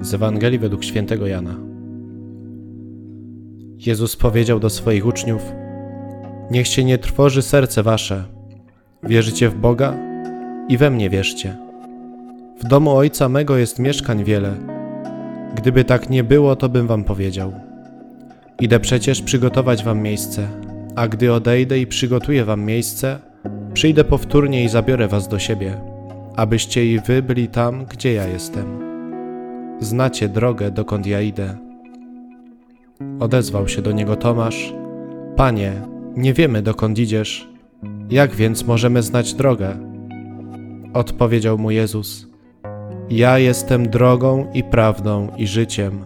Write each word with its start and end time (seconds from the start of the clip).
z 0.00 0.14
Ewangelii 0.14 0.58
według 0.58 0.84
świętego 0.84 1.26
Jana. 1.26 1.54
Jezus 3.86 4.16
powiedział 4.16 4.60
do 4.60 4.70
swoich 4.70 5.06
uczniów: 5.06 5.42
Niech 6.50 6.66
się 6.66 6.84
nie 6.84 6.98
trwoży 6.98 7.42
serce 7.42 7.82
wasze. 7.82 8.24
Wierzycie 9.02 9.48
w 9.48 9.54
Boga 9.54 9.94
i 10.68 10.76
we 10.76 10.90
mnie 10.90 11.10
wierzcie. 11.10 11.56
W 12.60 12.68
domu 12.68 12.96
Ojca 12.96 13.28
mego 13.28 13.56
jest 13.56 13.78
mieszkań 13.78 14.24
wiele. 14.24 14.54
Gdyby 15.54 15.84
tak 15.84 16.10
nie 16.10 16.24
było, 16.24 16.56
to 16.56 16.68
bym 16.68 16.86
wam 16.86 17.04
powiedział. 17.04 17.52
Idę 18.60 18.80
przecież 18.80 19.22
przygotować 19.22 19.84
wam 19.84 20.02
miejsce, 20.02 20.48
a 20.96 21.08
gdy 21.08 21.32
odejdę 21.32 21.78
i 21.78 21.86
przygotuję 21.86 22.44
wam 22.44 22.64
miejsce, 22.64 23.18
przyjdę 23.74 24.04
powtórnie 24.04 24.64
i 24.64 24.68
zabiorę 24.68 25.08
was 25.08 25.28
do 25.28 25.38
siebie, 25.38 25.80
abyście 26.36 26.86
i 26.86 27.00
wy 27.00 27.22
byli 27.22 27.48
tam, 27.48 27.84
gdzie 27.84 28.12
ja 28.12 28.26
jestem. 28.26 28.87
Znacie 29.80 30.28
drogę, 30.28 30.70
dokąd 30.70 31.06
ja 31.06 31.20
idę. 31.20 31.56
Odezwał 33.20 33.68
się 33.68 33.82
do 33.82 33.92
niego 33.92 34.16
Tomasz: 34.16 34.74
Panie, 35.36 35.72
nie 36.16 36.34
wiemy 36.34 36.62
dokąd 36.62 36.98
idziesz. 36.98 37.48
Jak 38.10 38.34
więc 38.34 38.66
możemy 38.66 39.02
znać 39.02 39.34
drogę? 39.34 39.76
Odpowiedział 40.94 41.58
mu 41.58 41.70
Jezus: 41.70 42.26
Ja 43.10 43.38
jestem 43.38 43.88
drogą 43.88 44.52
i 44.54 44.62
prawdą 44.62 45.28
i 45.36 45.46
życiem. 45.46 46.04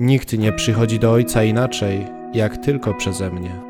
Nikt 0.00 0.38
nie 0.38 0.52
przychodzi 0.52 0.98
do 0.98 1.12
Ojca 1.12 1.44
inaczej, 1.44 2.06
jak 2.34 2.56
tylko 2.56 2.94
przeze 2.94 3.30
mnie. 3.30 3.69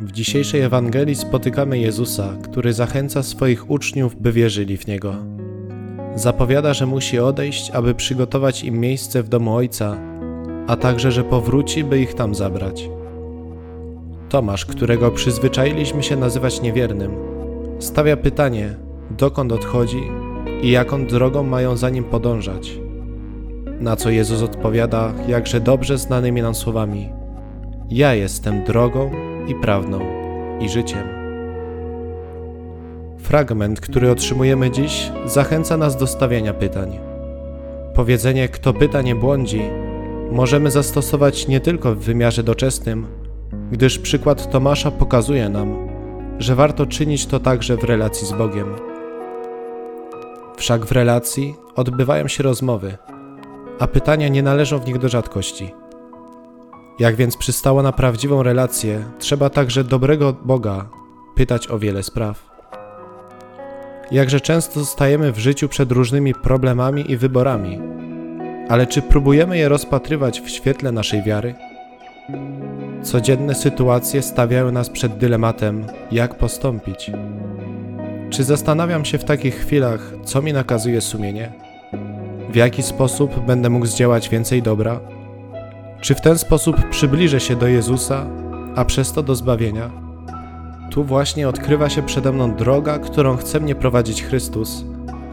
W 0.00 0.12
dzisiejszej 0.12 0.60
Ewangelii 0.60 1.14
spotykamy 1.14 1.78
Jezusa, 1.78 2.36
który 2.42 2.72
zachęca 2.72 3.22
swoich 3.22 3.70
uczniów, 3.70 4.16
by 4.20 4.32
wierzyli 4.32 4.76
w 4.76 4.86
Niego. 4.86 5.14
Zapowiada, 6.14 6.74
że 6.74 6.86
musi 6.86 7.18
odejść, 7.18 7.70
aby 7.70 7.94
przygotować 7.94 8.64
im 8.64 8.80
miejsce 8.80 9.22
w 9.22 9.28
domu 9.28 9.54
Ojca, 9.54 9.96
a 10.66 10.76
także, 10.76 11.12
że 11.12 11.24
powróci, 11.24 11.84
by 11.84 12.00
ich 12.00 12.14
tam 12.14 12.34
zabrać. 12.34 12.90
Tomasz, 14.28 14.64
którego 14.64 15.10
przyzwyczailiśmy 15.10 16.02
się 16.02 16.16
nazywać 16.16 16.62
niewiernym, 16.62 17.12
stawia 17.78 18.16
pytanie, 18.16 18.76
dokąd 19.10 19.52
odchodzi 19.52 20.02
i 20.62 20.70
jaką 20.70 21.06
drogą 21.06 21.42
mają 21.42 21.76
za 21.76 21.90
nim 21.90 22.04
podążać. 22.04 22.80
Na 23.80 23.96
co 23.96 24.10
Jezus 24.10 24.42
odpowiada 24.42 25.12
jakże 25.28 25.60
dobrze 25.60 25.98
znanymi 25.98 26.42
nam 26.42 26.54
słowami: 26.54 27.08
Ja 27.90 28.14
jestem 28.14 28.64
drogą 28.64 29.10
i 29.48 29.54
prawdą 29.54 30.00
i 30.60 30.68
życiem. 30.68 31.08
Fragment, 33.18 33.80
który 33.80 34.10
otrzymujemy 34.10 34.70
dziś, 34.70 35.12
zachęca 35.26 35.76
nas 35.76 35.96
do 35.96 36.06
stawiania 36.06 36.54
pytań. 36.54 36.98
Powiedzenie 37.94 38.48
kto 38.48 38.72
pyta 38.72 39.02
nie 39.02 39.14
błądzi 39.14 39.62
możemy 40.30 40.70
zastosować 40.70 41.48
nie 41.48 41.60
tylko 41.60 41.94
w 41.94 41.98
wymiarze 41.98 42.42
doczesnym, 42.42 43.06
gdyż 43.72 43.98
przykład 43.98 44.50
Tomasza 44.50 44.90
pokazuje 44.90 45.48
nam, 45.48 45.88
że 46.38 46.54
warto 46.54 46.86
czynić 46.86 47.26
to 47.26 47.40
także 47.40 47.76
w 47.76 47.84
relacji 47.84 48.26
z 48.26 48.32
Bogiem. 48.32 48.66
Wszak 50.56 50.84
w 50.84 50.92
relacji 50.92 51.54
odbywają 51.76 52.28
się 52.28 52.42
rozmowy, 52.42 52.96
a 53.78 53.86
pytania 53.86 54.28
nie 54.28 54.42
należą 54.42 54.78
w 54.78 54.86
nich 54.86 54.98
do 54.98 55.08
rzadkości. 55.08 55.74
Jak 56.98 57.16
więc 57.16 57.36
przystało 57.36 57.82
na 57.82 57.92
prawdziwą 57.92 58.42
relację, 58.42 59.04
trzeba 59.18 59.50
także 59.50 59.84
dobrego 59.84 60.32
Boga 60.44 60.88
pytać 61.34 61.70
o 61.70 61.78
wiele 61.78 62.02
spraw. 62.02 62.50
Jakże 64.10 64.40
często 64.40 64.84
stajemy 64.84 65.32
w 65.32 65.38
życiu 65.38 65.68
przed 65.68 65.92
różnymi 65.92 66.34
problemami 66.34 67.10
i 67.10 67.16
wyborami, 67.16 67.80
ale 68.68 68.86
czy 68.86 69.02
próbujemy 69.02 69.58
je 69.58 69.68
rozpatrywać 69.68 70.40
w 70.40 70.48
świetle 70.48 70.92
naszej 70.92 71.22
wiary? 71.22 71.54
Codzienne 73.02 73.54
sytuacje 73.54 74.22
stawiają 74.22 74.72
nas 74.72 74.90
przed 74.90 75.18
dylematem, 75.18 75.86
jak 76.12 76.38
postąpić. 76.38 77.10
Czy 78.30 78.44
zastanawiam 78.44 79.04
się 79.04 79.18
w 79.18 79.24
takich 79.24 79.54
chwilach, 79.54 80.12
co 80.24 80.42
mi 80.42 80.52
nakazuje 80.52 81.00
sumienie? 81.00 81.52
W 82.50 82.56
jaki 82.56 82.82
sposób 82.82 83.40
będę 83.46 83.70
mógł 83.70 83.86
zdziałać 83.86 84.28
więcej 84.28 84.62
dobra? 84.62 85.00
Czy 86.00 86.14
w 86.14 86.20
ten 86.20 86.38
sposób 86.38 86.88
przybliżę 86.90 87.40
się 87.40 87.56
do 87.56 87.66
Jezusa, 87.66 88.26
a 88.76 88.84
przez 88.84 89.12
to 89.12 89.22
do 89.22 89.34
zbawienia? 89.34 89.90
Tu 90.90 91.04
właśnie 91.04 91.48
odkrywa 91.48 91.88
się 91.88 92.02
przede 92.02 92.32
mną 92.32 92.54
droga, 92.54 92.98
którą 92.98 93.36
chce 93.36 93.60
mnie 93.60 93.74
prowadzić 93.74 94.22
Chrystus, 94.22 94.84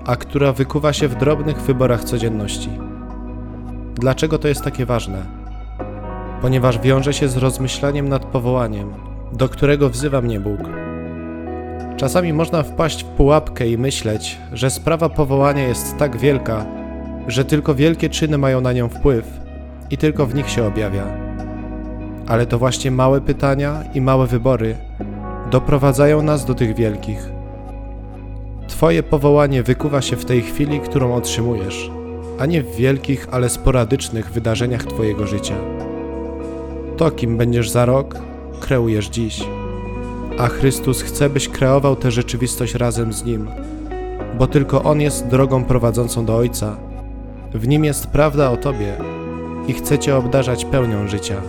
a 0.05 0.15
która 0.15 0.53
wykuwa 0.53 0.93
się 0.93 1.07
w 1.07 1.15
drobnych 1.15 1.61
wyborach 1.61 2.03
codzienności. 2.03 2.69
Dlaczego 3.95 4.37
to 4.37 4.47
jest 4.47 4.63
takie 4.63 4.85
ważne? 4.85 5.25
Ponieważ 6.41 6.79
wiąże 6.79 7.13
się 7.13 7.27
z 7.27 7.37
rozmyślaniem 7.37 8.09
nad 8.09 8.25
powołaniem, 8.25 8.93
do 9.33 9.49
którego 9.49 9.89
wzywa 9.89 10.21
mnie 10.21 10.39
Bóg. 10.39 10.59
Czasami 11.97 12.33
można 12.33 12.63
wpaść 12.63 13.03
w 13.03 13.07
pułapkę 13.07 13.67
i 13.67 13.77
myśleć, 13.77 14.37
że 14.53 14.69
sprawa 14.69 15.09
powołania 15.09 15.67
jest 15.67 15.97
tak 15.97 16.17
wielka, 16.17 16.65
że 17.27 17.45
tylko 17.45 17.75
wielkie 17.75 18.09
czyny 18.09 18.37
mają 18.37 18.61
na 18.61 18.73
nią 18.73 18.89
wpływ 18.89 19.42
i 19.91 19.97
tylko 19.97 20.25
w 20.25 20.35
nich 20.35 20.49
się 20.49 20.65
objawia. 20.65 21.03
Ale 22.27 22.45
to 22.45 22.59
właśnie 22.59 22.91
małe 22.91 23.21
pytania 23.21 23.83
i 23.93 24.01
małe 24.01 24.27
wybory 24.27 24.75
doprowadzają 25.51 26.21
nas 26.21 26.45
do 26.45 26.55
tych 26.55 26.75
wielkich. 26.75 27.29
Twoje 28.67 29.03
powołanie 29.03 29.63
wykuwa 29.63 30.01
się 30.01 30.15
w 30.15 30.25
tej 30.25 30.41
chwili, 30.41 30.79
którą 30.79 31.15
otrzymujesz, 31.15 31.91
a 32.39 32.45
nie 32.45 32.63
w 32.63 32.75
wielkich, 32.75 33.27
ale 33.31 33.49
sporadycznych 33.49 34.31
wydarzeniach 34.31 34.83
Twojego 34.83 35.27
życia. 35.27 35.55
To, 36.97 37.11
kim 37.11 37.37
będziesz 37.37 37.69
za 37.69 37.85
rok, 37.85 38.15
kreujesz 38.59 39.09
dziś. 39.09 39.43
A 40.39 40.47
Chrystus 40.47 41.01
chce, 41.01 41.29
byś 41.29 41.49
kreował 41.49 41.95
tę 41.95 42.11
rzeczywistość 42.11 42.75
razem 42.75 43.13
z 43.13 43.23
Nim, 43.23 43.47
bo 44.39 44.47
tylko 44.47 44.83
On 44.83 45.01
jest 45.01 45.27
drogą 45.27 45.63
prowadzącą 45.63 46.25
do 46.25 46.37
Ojca. 46.37 46.75
W 47.53 47.67
Nim 47.67 47.85
jest 47.85 48.07
prawda 48.07 48.51
o 48.51 48.57
Tobie 48.57 48.93
i 49.67 49.73
chce 49.73 49.99
Cię 49.99 50.15
obdarzać 50.15 50.65
pełnią 50.65 51.07
życia. 51.07 51.41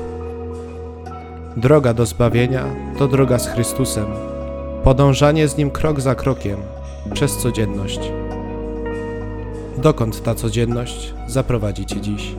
Droga 1.56 1.94
do 1.94 2.06
zbawienia 2.06 2.64
to 2.98 3.08
droga 3.08 3.38
z 3.38 3.48
Chrystusem, 3.48 4.06
podążanie 4.84 5.48
z 5.48 5.56
Nim 5.56 5.70
krok 5.70 6.00
za 6.00 6.14
krokiem, 6.14 6.58
przez 7.14 7.36
codzienność. 7.36 8.00
Dokąd 9.78 10.22
ta 10.22 10.34
codzienność 10.34 11.14
zaprowadzi 11.26 11.86
Cię 11.86 12.00
dziś? 12.00 12.34